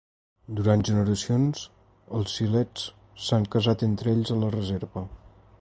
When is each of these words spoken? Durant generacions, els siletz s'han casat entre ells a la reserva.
Durant 0.59 0.85
generacions, 0.87 1.61
els 2.21 2.35
siletz 2.39 2.89
s'han 3.27 3.49
casat 3.57 3.87
entre 3.93 4.17
ells 4.17 4.37
a 4.39 4.43
la 4.47 4.55
reserva. 4.61 5.09